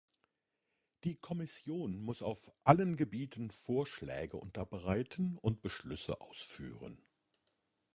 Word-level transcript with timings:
Die 1.03 1.15
Kommission 1.15 1.99
muss 2.01 2.23
auf 2.23 2.51
allen 2.63 2.97
Gebieten 2.97 3.51
Vorschläge 3.51 4.35
unterbreiten 4.37 5.37
und 5.37 5.61
Beschlüsse 5.61 6.21
ausführen. 6.21 7.05